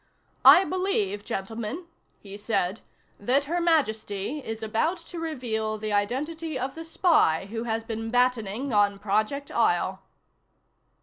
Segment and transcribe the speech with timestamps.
[0.43, 1.85] "I believe, gentlemen,"
[2.21, 2.81] he said,
[3.19, 8.09] "that Her Majesty is about to reveal the identity of the spy who has been
[8.09, 10.01] battening on Project Isle."